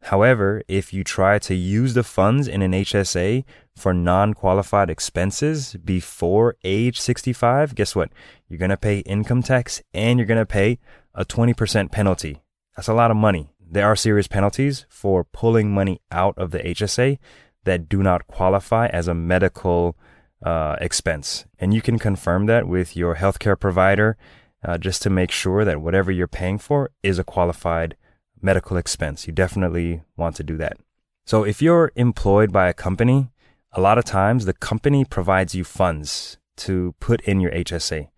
However, 0.03 0.63
if 0.69 0.93
you 0.93 1.03
try 1.03 1.39
to 1.41 1.55
use 1.55 1.95
the 1.95 2.05
funds 2.05 2.47
in 2.47 2.63
an 2.63 2.73
HSA 2.73 3.45
for 3.75 3.93
non 3.93 4.35
qualified 4.35 4.91
expenses 4.91 5.77
before 5.85 6.57
age 6.65 7.01
65, 7.01 7.75
guess 7.75 7.97
what? 7.97 8.11
You're 8.49 8.59
going 8.59 8.71
to 8.71 8.77
pay 8.77 9.01
income 9.01 9.43
tax 9.43 9.83
and 9.93 10.19
you're 10.19 10.27
going 10.27 10.39
to 10.39 10.47
pay 10.47 10.79
a 11.15 11.25
20% 11.25 11.91
penalty 11.91 12.43
that's 12.81 12.89
a 12.89 12.95
lot 12.95 13.11
of 13.11 13.17
money. 13.19 13.51
There 13.61 13.87
are 13.87 13.95
serious 13.95 14.27
penalties 14.27 14.87
for 14.89 15.23
pulling 15.23 15.71
money 15.71 16.01
out 16.11 16.35
of 16.39 16.51
the 16.51 16.61
HSA 16.61 17.19
that 17.65 17.91
do 17.91 18.03
not 18.03 18.27
qualify 18.27 18.87
as 18.87 19.07
a 19.07 19.13
medical 19.15 19.99
uh, 20.43 20.77
expense. 20.81 21.45
And 21.59 21.75
you 21.75 21.83
can 21.83 21.99
confirm 21.99 22.47
that 22.47 22.67
with 22.67 22.97
your 22.97 23.17
healthcare 23.17 23.61
provider 23.61 24.17
uh, 24.64 24.79
just 24.79 25.02
to 25.02 25.11
make 25.11 25.31
sure 25.31 25.64
that 25.64 25.81
whatever 25.81 26.11
you're 26.11 26.29
paying 26.29 26.59
for 26.59 26.90
is 27.02 27.19
a 27.19 27.25
qualified 27.25 27.97
medical 28.43 28.76
expense. 28.76 29.26
You 29.26 29.33
definitely 29.33 30.02
want 30.17 30.37
to 30.37 30.43
do 30.43 30.57
that. 30.59 30.76
So 31.25 31.45
if 31.45 31.62
you're 31.62 31.93
employed 31.95 32.52
by 32.52 32.69
a 32.69 32.75
company, 32.75 33.31
a 33.73 33.81
lot 33.81 33.99
of 33.99 34.05
times 34.05 34.45
the 34.45 34.52
company 34.52 35.05
provides 35.05 35.55
you 35.55 35.64
funds 35.64 36.38
to 36.57 36.95
put 37.00 37.21
in 37.23 37.40
your 37.40 37.52
HSA. 37.52 38.09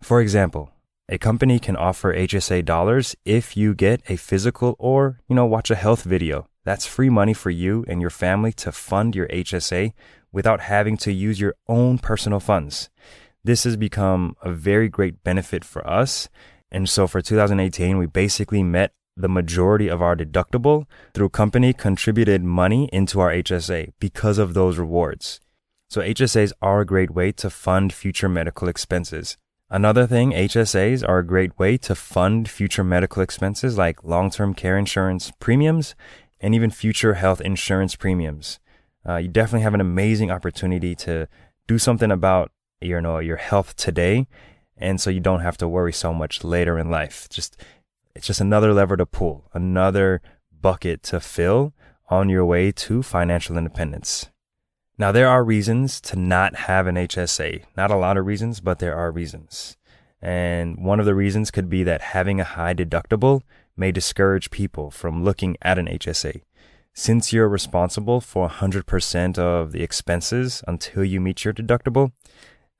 For 0.00 0.20
example, 0.20 0.70
a 1.08 1.18
company 1.18 1.58
can 1.58 1.76
offer 1.76 2.14
HSA 2.14 2.64
dollars 2.64 3.16
if 3.24 3.56
you 3.56 3.74
get 3.74 4.00
a 4.08 4.16
physical 4.16 4.76
or, 4.78 5.20
you 5.28 5.34
know, 5.34 5.44
watch 5.44 5.70
a 5.70 5.74
health 5.74 6.04
video. 6.04 6.46
That's 6.64 6.86
free 6.86 7.10
money 7.10 7.34
for 7.34 7.50
you 7.50 7.84
and 7.88 8.00
your 8.00 8.10
family 8.10 8.52
to 8.54 8.72
fund 8.72 9.16
your 9.16 9.26
HSA 9.28 9.92
without 10.30 10.60
having 10.60 10.96
to 10.98 11.12
use 11.12 11.40
your 11.40 11.54
own 11.68 11.98
personal 11.98 12.40
funds. 12.40 12.88
This 13.44 13.64
has 13.64 13.76
become 13.76 14.36
a 14.42 14.52
very 14.52 14.88
great 14.88 15.24
benefit 15.24 15.64
for 15.64 15.86
us. 15.88 16.28
And 16.70 16.88
so 16.88 17.06
for 17.06 17.20
2018, 17.20 17.98
we 17.98 18.06
basically 18.06 18.62
met 18.62 18.92
the 19.16 19.28
majority 19.28 19.88
of 19.88 20.00
our 20.00 20.16
deductible 20.16 20.86
through 21.12 21.28
company 21.30 21.72
contributed 21.72 22.42
money 22.42 22.88
into 22.92 23.20
our 23.20 23.30
HSA 23.30 23.92
because 23.98 24.38
of 24.38 24.54
those 24.54 24.78
rewards. 24.78 25.40
So 25.90 26.00
HSAs 26.00 26.52
are 26.62 26.80
a 26.80 26.86
great 26.86 27.10
way 27.10 27.32
to 27.32 27.50
fund 27.50 27.92
future 27.92 28.28
medical 28.28 28.68
expenses. 28.68 29.36
Another 29.68 30.06
thing, 30.06 30.32
HSAs 30.32 31.06
are 31.06 31.18
a 31.18 31.26
great 31.26 31.58
way 31.58 31.76
to 31.78 31.94
fund 31.94 32.48
future 32.48 32.84
medical 32.84 33.22
expenses 33.22 33.76
like 33.76 34.04
long 34.04 34.30
term 34.30 34.54
care 34.54 34.78
insurance 34.78 35.32
premiums 35.38 35.94
and 36.40 36.54
even 36.54 36.70
future 36.70 37.14
health 37.14 37.40
insurance 37.40 37.96
premiums. 37.96 38.58
Uh, 39.06 39.16
you 39.16 39.28
definitely 39.28 39.62
have 39.62 39.74
an 39.74 39.80
amazing 39.80 40.30
opportunity 40.30 40.94
to 40.94 41.26
do 41.66 41.78
something 41.78 42.10
about 42.10 42.52
you 42.84 43.00
know, 43.00 43.18
your 43.18 43.36
health 43.36 43.76
today. 43.76 44.26
And 44.76 45.00
so 45.00 45.10
you 45.10 45.20
don't 45.20 45.40
have 45.40 45.56
to 45.58 45.68
worry 45.68 45.92
so 45.92 46.12
much 46.12 46.44
later 46.44 46.78
in 46.78 46.90
life. 46.90 47.28
Just, 47.30 47.56
it's 48.14 48.26
just 48.26 48.40
another 48.40 48.72
lever 48.72 48.96
to 48.96 49.06
pull, 49.06 49.48
another 49.52 50.20
bucket 50.60 51.02
to 51.04 51.20
fill 51.20 51.72
on 52.08 52.28
your 52.28 52.44
way 52.44 52.72
to 52.72 53.02
financial 53.02 53.56
independence. 53.56 54.28
Now, 54.98 55.12
there 55.12 55.28
are 55.28 55.42
reasons 55.42 56.00
to 56.02 56.16
not 56.18 56.54
have 56.54 56.86
an 56.86 56.96
HSA. 56.96 57.64
Not 57.76 57.90
a 57.90 57.96
lot 57.96 58.16
of 58.16 58.26
reasons, 58.26 58.60
but 58.60 58.78
there 58.78 58.94
are 58.96 59.10
reasons. 59.10 59.76
And 60.20 60.84
one 60.84 61.00
of 61.00 61.06
the 61.06 61.14
reasons 61.14 61.50
could 61.50 61.68
be 61.68 61.82
that 61.82 62.00
having 62.00 62.40
a 62.40 62.44
high 62.44 62.74
deductible 62.74 63.42
may 63.76 63.90
discourage 63.90 64.50
people 64.50 64.90
from 64.90 65.24
looking 65.24 65.56
at 65.62 65.78
an 65.78 65.86
HSA. 65.86 66.42
Since 66.94 67.32
you're 67.32 67.48
responsible 67.48 68.20
for 68.20 68.48
100% 68.48 69.38
of 69.38 69.72
the 69.72 69.82
expenses 69.82 70.62
until 70.68 71.02
you 71.02 71.20
meet 71.20 71.44
your 71.44 71.54
deductible, 71.54 72.12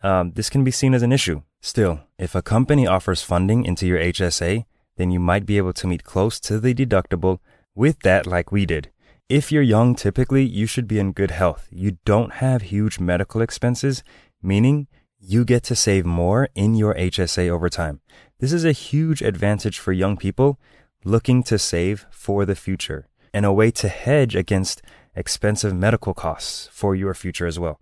um, 0.02 0.32
this 0.32 0.50
can 0.50 0.64
be 0.64 0.70
seen 0.70 0.94
as 0.94 1.02
an 1.02 1.12
issue. 1.12 1.42
Still, 1.60 2.00
if 2.18 2.34
a 2.34 2.42
company 2.42 2.86
offers 2.86 3.22
funding 3.22 3.64
into 3.64 3.86
your 3.86 3.98
HSA, 3.98 4.64
then 4.96 5.10
you 5.10 5.20
might 5.20 5.46
be 5.46 5.56
able 5.56 5.72
to 5.74 5.86
meet 5.86 6.04
close 6.04 6.40
to 6.40 6.58
the 6.58 6.74
deductible 6.74 7.38
with 7.74 8.00
that 8.00 8.26
like 8.26 8.52
we 8.52 8.66
did. 8.66 8.90
If 9.28 9.50
you're 9.50 9.62
young, 9.62 9.94
typically 9.94 10.44
you 10.44 10.66
should 10.66 10.86
be 10.86 10.98
in 10.98 11.12
good 11.12 11.30
health. 11.30 11.68
You 11.70 11.98
don't 12.04 12.34
have 12.34 12.62
huge 12.62 13.00
medical 13.00 13.40
expenses, 13.40 14.02
meaning 14.42 14.88
you 15.18 15.44
get 15.44 15.62
to 15.64 15.76
save 15.76 16.04
more 16.04 16.48
in 16.54 16.74
your 16.74 16.94
HSA 16.94 17.48
over 17.48 17.68
time. 17.68 18.00
This 18.40 18.52
is 18.52 18.64
a 18.64 18.72
huge 18.72 19.22
advantage 19.22 19.78
for 19.78 19.92
young 19.92 20.16
people 20.16 20.58
looking 21.04 21.42
to 21.44 21.58
save 21.58 22.06
for 22.10 22.44
the 22.44 22.56
future 22.56 23.06
and 23.32 23.46
a 23.46 23.52
way 23.52 23.70
to 23.70 23.88
hedge 23.88 24.36
against 24.36 24.82
expensive 25.14 25.74
medical 25.74 26.12
costs 26.12 26.68
for 26.72 26.94
your 26.94 27.14
future 27.14 27.46
as 27.46 27.58
well. 27.58 27.80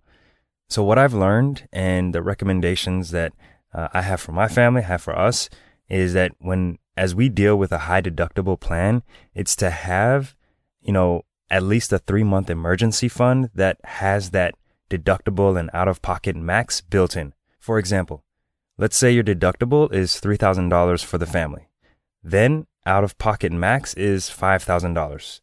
So 0.71 0.83
what 0.83 0.97
I've 0.97 1.13
learned 1.13 1.67
and 1.73 2.15
the 2.15 2.21
recommendations 2.21 3.11
that 3.11 3.33
uh, 3.73 3.89
I 3.93 4.03
have 4.03 4.21
for 4.21 4.31
my 4.31 4.47
family, 4.47 4.83
have 4.83 5.01
for 5.01 5.13
us, 5.13 5.49
is 5.89 6.13
that 6.13 6.31
when 6.39 6.77
as 6.95 7.13
we 7.13 7.27
deal 7.27 7.57
with 7.57 7.73
a 7.73 7.89
high 7.89 8.01
deductible 8.01 8.57
plan, 8.57 9.03
it's 9.35 9.53
to 9.57 9.69
have, 9.69 10.33
you 10.81 10.93
know, 10.93 11.23
at 11.49 11.63
least 11.63 11.91
a 11.91 11.99
three 11.99 12.23
month 12.23 12.49
emergency 12.49 13.09
fund 13.09 13.49
that 13.53 13.79
has 13.83 14.29
that 14.29 14.55
deductible 14.89 15.59
and 15.59 15.69
out 15.73 15.89
of 15.89 16.01
pocket 16.01 16.37
max 16.37 16.79
built 16.79 17.17
in. 17.17 17.33
For 17.59 17.77
example, 17.77 18.23
let's 18.77 18.95
say 18.95 19.11
your 19.11 19.25
deductible 19.25 19.93
is 19.93 20.21
$3,000 20.21 21.03
for 21.03 21.17
the 21.17 21.25
family. 21.25 21.67
Then 22.23 22.65
out 22.85 23.03
of 23.03 23.17
pocket 23.17 23.51
max 23.51 23.93
is 23.95 24.29
$5,000. 24.29 25.41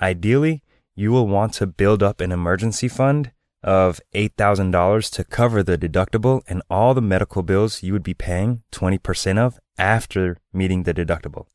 Ideally, 0.00 0.62
you 0.94 1.12
will 1.12 1.28
want 1.28 1.52
to 1.54 1.66
build 1.66 2.02
up 2.02 2.22
an 2.22 2.32
emergency 2.32 2.88
fund 2.88 3.32
of 3.62 4.00
$8,000 4.14 5.10
to 5.12 5.24
cover 5.24 5.62
the 5.62 5.76
deductible 5.76 6.42
and 6.48 6.62
all 6.70 6.94
the 6.94 7.02
medical 7.02 7.42
bills 7.42 7.82
you 7.82 7.92
would 7.92 8.02
be 8.02 8.14
paying 8.14 8.62
20% 8.72 9.38
of 9.38 9.58
after 9.78 10.38
meeting 10.52 10.84
the 10.84 10.94
deductible. 10.94 11.46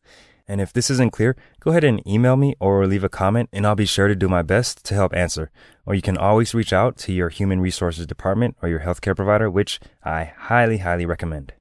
And 0.48 0.62
if 0.62 0.72
this 0.72 0.92
isn't 0.92 1.12
clear, 1.12 1.36
go 1.60 1.72
ahead 1.72 1.84
and 1.84 2.06
email 2.08 2.36
me 2.36 2.56
or 2.60 2.86
leave 2.86 3.04
a 3.04 3.10
comment 3.10 3.50
and 3.52 3.66
I'll 3.66 3.76
be 3.76 3.86
sure 3.86 4.08
to 4.08 4.16
do 4.16 4.30
my 4.30 4.44
best 4.44 4.86
to 4.86 4.94
help 4.94 5.16
answer. 5.16 5.50
Or 5.86 5.96
you 5.96 6.04
can 6.04 6.18
always 6.18 6.54
reach 6.54 6.72
out 6.72 6.98
to 7.00 7.14
your 7.14 7.30
human 7.30 7.62
resources 7.62 8.06
department 8.06 8.56
or 8.62 8.70
your 8.70 8.82
healthcare 8.82 9.16
provider, 9.16 9.50
which 9.50 9.80
I 10.04 10.34
highly, 10.38 10.78
highly 10.80 11.08
recommend. 11.08 11.54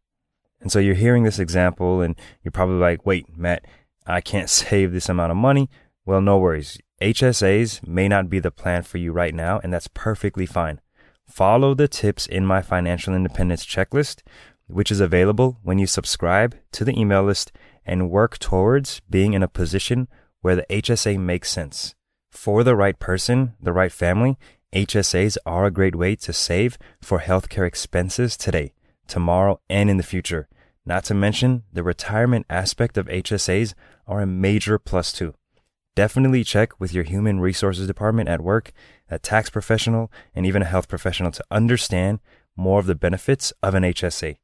And 0.61 0.71
so 0.71 0.79
you're 0.79 0.95
hearing 0.95 1.25
this 1.25 1.39
example 1.39 2.03
and 2.03 2.15
you're 2.43 2.53
probably 2.53 2.77
like, 2.77 3.07
wait, 3.07 3.35
Matt, 3.37 3.65
I 4.07 4.21
can't 4.21 4.51
save 4.51 4.93
this 4.93 5.09
amount 5.09 5.31
of 5.31 5.39
money. 5.39 5.71
Well, 6.05 6.21
no 6.21 6.37
worries. 6.37 6.79
HSAs 7.04 7.87
may 7.87 8.08
not 8.08 8.30
be 8.30 8.38
the 8.38 8.50
plan 8.50 8.82
for 8.82 8.96
you 8.96 9.12
right 9.12 9.34
now, 9.34 9.61
and 9.62 9.70
that's 9.70 9.88
perfectly 9.88 10.46
fine. 10.46 10.80
Follow 11.28 11.75
the 11.75 11.87
tips 11.87 12.25
in 12.25 12.46
my 12.46 12.62
financial 12.62 13.14
independence 13.14 13.66
checklist, 13.66 14.23
which 14.68 14.90
is 14.90 15.00
available 15.00 15.58
when 15.62 15.78
you 15.78 15.87
subscribe 15.87 16.56
to 16.73 16.82
the 16.82 16.99
email 16.99 17.23
list 17.23 17.52
and 17.84 18.11
work 18.11 18.38
towards 18.38 19.00
being 19.11 19.34
in 19.34 19.42
a 19.42 19.49
position 19.49 20.08
where 20.40 20.56
the 20.56 20.66
HSA 20.70 21.18
makes 21.18 21.50
sense. 21.50 21.94
For 22.30 22.64
the 22.64 22.75
right 22.75 22.99
person, 22.99 23.52
the 23.61 23.75
right 23.75 23.92
family, 23.92 24.38
HSAs 24.73 25.37
are 25.44 25.66
a 25.66 25.70
great 25.70 25.94
way 25.94 26.16
to 26.16 26.32
save 26.32 26.78
for 27.02 27.20
healthcare 27.20 27.66
expenses 27.66 28.34
today, 28.34 28.73
tomorrow, 29.06 29.61
and 29.68 29.90
in 29.90 29.99
the 29.99 30.02
future. 30.02 30.49
Not 30.87 31.04
to 31.04 31.14
mention, 31.14 31.64
the 31.70 31.82
retirement 31.82 32.46
aspect 32.49 32.96
of 32.96 33.08
HSAs 33.08 33.75
are 34.06 34.23
a 34.23 34.26
major 34.26 34.78
plus 34.78 35.12
too. 35.12 35.34
Definitely 35.97 36.45
check 36.45 36.79
with 36.81 36.93
your 36.93 37.05
human 37.05 37.41
resources 37.41 37.87
department 37.87 38.29
at 38.29 38.41
work, 38.41 38.73
a 39.11 39.19
tax 39.19 39.51
professional, 39.51 40.11
and 40.35 40.45
even 40.45 40.63
a 40.63 40.67
health 40.67 40.89
professional 40.89 41.31
to 41.31 41.45
understand 41.51 42.21
more 42.57 42.81
of 42.81 42.87
the 42.87 42.95
benefits 42.95 43.53
of 43.63 43.75
an 43.75 43.83
HSA. 43.83 44.37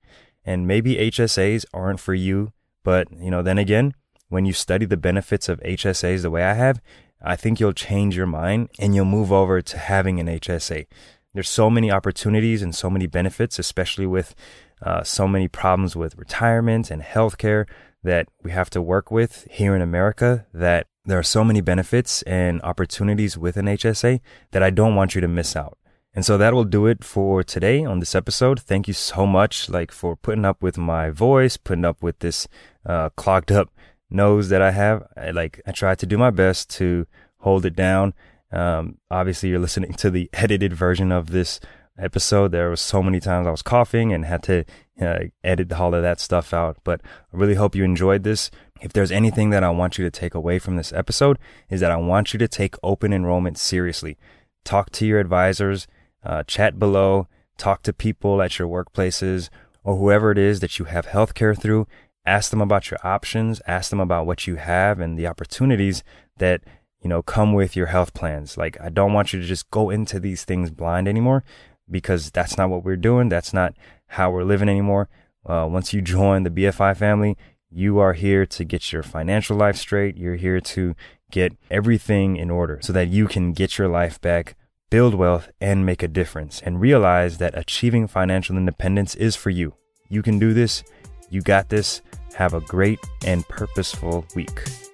And 0.45 0.67
maybe 0.67 0.97
HSAs 0.97 1.65
aren't 1.73 2.01
for 2.01 2.15
you 2.15 2.53
but, 2.83 3.09
you 3.13 3.31
know, 3.31 3.43
then 3.43 3.59
again, 3.59 3.95
when 4.29 4.45
you 4.45 4.53
study 4.53 4.87
the 4.87 4.97
benefits 4.97 5.49
of 5.49 5.61
HSAs 5.61 6.23
the 6.23 6.31
way 6.31 6.45
I 6.45 6.55
have, 6.55 6.81
I 7.23 7.37
think 7.37 7.61
you'll 7.61 7.73
change 7.73 8.17
your 8.17 8.27
mind 8.27 8.71
and 8.79 8.95
you'll 8.95 9.05
move 9.05 9.33
over 9.33 9.61
to 9.61 9.79
having 9.79 10.19
an 10.19 10.27
HSA. 10.27 10.87
There's 11.35 11.49
so 11.49 11.69
many 11.71 11.91
opportunities 11.91 12.63
and 12.63 12.75
so 12.75 12.91
many 12.91 13.07
benefits, 13.07 13.59
especially 13.59 14.07
with 14.07 14.35
uh, 14.83 15.03
so 15.03 15.29
many 15.29 15.47
problems 15.47 15.95
with 15.95 16.17
retirement 16.17 16.91
and 16.91 17.03
healthcare 17.03 17.67
that 18.03 18.29
we 18.43 18.51
have 18.51 18.71
to 18.71 18.81
work 18.81 19.11
with 19.11 19.47
here 19.51 19.77
in 19.77 19.83
America 19.83 20.47
that 20.55 20.87
there 21.05 21.19
are 21.19 21.25
so 21.25 21.45
many 21.45 21.61
benefits 21.61 22.23
and 22.23 22.61
opportunities 22.63 23.39
with 23.39 23.57
an 23.57 23.67
HSA 23.67 24.21
that 24.51 24.63
I 24.63 24.71
don't 24.71 24.95
want 24.95 25.15
you 25.15 25.21
to 25.21 25.29
miss 25.29 25.57
out. 25.57 25.79
And 26.13 26.25
so 26.25 26.37
that 26.39 26.55
will 26.55 26.65
do 26.65 26.87
it 26.87 27.05
for 27.05 27.43
today 27.45 27.85
on 27.85 28.01
this 28.01 28.15
episode. 28.15 28.61
Thank 28.61 28.89
you 28.89 28.95
so 28.95 29.27
much, 29.27 29.69
like 29.69 29.93
for 29.93 30.17
putting 30.17 30.45
up 30.45 30.63
with 30.63 30.77
my 30.77 31.11
voice, 31.11 31.57
putting 31.57 31.85
up 31.85 32.03
with 32.03 32.19
this 32.19 32.49
uh, 32.85 33.11
clogged 33.11 33.53
up 33.53 33.71
nose 34.11 34.49
that 34.49 34.61
I 34.61 34.73
have. 34.73 35.07
I, 35.17 35.31
like 35.31 35.61
I 35.67 35.73
tried 35.73 36.01
to 36.01 36.07
do 36.07 36.19
my 36.19 36.31
best 36.31 36.69
to 36.79 37.07
hold 37.39 37.65
it 37.65 37.77
down. 37.77 38.13
Um, 38.53 38.99
obviously, 39.11 39.51
you're 39.51 39.61
listening 39.61 39.95
to 39.95 40.11
the 40.11 40.29
edited 40.33 40.73
version 40.73 41.13
of 41.13 41.31
this 41.31 41.61
episode. 41.97 42.51
There 42.51 42.71
was 42.71 42.81
so 42.81 43.03
many 43.03 43.21
times 43.21 43.47
I 43.47 43.53
was 43.53 43.63
coughing 43.63 44.13
and 44.13 44.25
had 44.25 44.43
to 44.45 44.65
uh, 45.01 45.19
edit 45.45 45.73
all 45.73 45.95
of 45.95 46.03
that 46.03 46.19
stuff 46.19 46.53
out. 46.53 46.79
But 46.83 47.01
I 47.33 47.37
really 47.37 47.55
hope 47.55 47.77
you 47.77 47.85
enjoyed 47.85 48.25
this. 48.25 48.51
If 48.81 48.93
there's 48.93 49.13
anything 49.13 49.51
that 49.51 49.65
I 49.65 49.71
want 49.71 49.99
you 49.99 50.05
to 50.05 50.11
take 50.11 50.35
away 50.35 50.59
from 50.59 50.77
this 50.77 50.93
episode, 50.93 51.39
is 51.69 51.81
that 51.81 51.91
I 51.91 51.97
want 51.97 52.33
you 52.33 52.39
to 52.39 52.49
take 52.49 52.77
open 52.83 53.13
enrollment 53.13 53.59
seriously. 53.59 54.17
Talk 54.65 54.91
to 54.93 55.07
your 55.07 55.21
advisors 55.21 55.87
uh, 56.25 56.43
chat 56.45 56.79
below, 56.79 57.29
talk 57.57 57.83
to 57.83 57.93
people 57.93 58.43
at 58.43 58.59
your 58.59 58.69
workplaces 58.69 59.49
or 59.85 59.97
whoever 59.97 60.31
it 60.31 60.39
is 60.39 60.61
that 60.61 60.79
you 60.79 60.85
have 60.87 61.07
healthcare 61.07 61.59
through. 61.59 61.87
Ask 62.27 62.51
them 62.51 62.61
about 62.61 62.91
your 62.91 62.99
options, 63.03 63.63
ask 63.67 63.91
them 63.91 64.01
about 64.01 64.27
what 64.27 64.47
you 64.47 64.57
have 64.57 65.01
and 65.01 65.19
the 65.19 65.27
opportunities 65.27 66.05
that, 66.37 66.63
you 67.03 67.09
know, 67.09 67.23
come 67.23 67.55
with 67.55 67.75
your 67.75 67.87
health 67.87 68.13
plans. 68.13 68.59
Like, 68.59 68.79
I 68.81 68.91
don't 68.91 69.15
want 69.15 69.33
you 69.33 69.41
to 69.41 69.47
just 69.47 69.71
go 69.71 69.89
into 69.89 70.21
these 70.21 70.45
things 70.45 70.71
blind 70.71 71.09
anymore 71.09 71.45
because 71.91 72.31
that's 72.31 72.59
not 72.59 72.69
what 72.69 72.85
we're 72.85 72.97
doing. 72.97 73.31
That's 73.31 73.55
not 73.55 73.75
how 74.09 74.31
we're 74.31 74.45
living 74.45 74.69
anymore. 74.69 75.09
Uh, 75.47 75.67
once 75.71 75.95
you 75.95 76.03
join 76.03 76.43
the 76.43 76.51
BFI 76.51 76.97
family, 76.97 77.39
you 77.71 77.99
are 77.99 78.13
here 78.13 78.47
to 78.47 78.65
get 78.65 78.93
your 78.93 79.03
financial 79.03 79.57
life 79.57 79.77
straight. 79.77 80.17
You're 80.17 80.37
here 80.37 80.61
to 80.61 80.95
get 81.31 81.57
everything 81.71 82.37
in 82.37 82.51
order 82.51 82.81
so 82.83 82.93
that 82.93 83.09
you 83.09 83.29
can 83.29 83.53
get 83.53 83.79
your 83.79 83.89
life 83.89 84.21
back 84.21 84.57
build 84.91 85.15
wealth, 85.15 85.51
and 85.61 85.87
make 85.87 86.03
a 86.03 86.09
difference. 86.09 86.61
And 86.61 86.81
realize 86.81 87.39
that 87.39 87.57
achieving 87.57 88.09
financial 88.09 88.57
independence 88.57 89.15
is 89.15 89.37
for 89.37 89.51
you. 89.51 89.75
You 90.09 90.23
can 90.23 90.39
do 90.39 90.53
this. 90.53 90.83
You 91.31 91.41
got 91.41 91.69
this. 91.69 92.03
Have 92.35 92.55
a 92.55 92.61
great 92.61 92.99
and 93.25 93.47
purposeful 93.49 94.27
week. 94.35 94.90